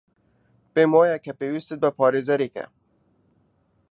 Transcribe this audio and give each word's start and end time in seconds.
پێم 0.73 0.91
وایە 0.97 1.17
کە 1.25 1.31
پێویستت 1.39 1.79
بە 1.83 1.89
پارێزەرێکە. 1.97 2.65